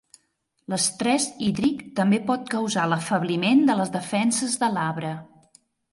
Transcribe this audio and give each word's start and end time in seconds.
L'estrès 0.73 1.27
hídric 1.49 1.83
també 1.99 2.19
pot 2.31 2.49
causar 2.55 2.85
l'afebliment 2.95 3.61
de 3.69 3.77
les 3.83 3.95
defenses 3.97 4.57
de 4.65 4.71
l'arbre. 4.79 5.13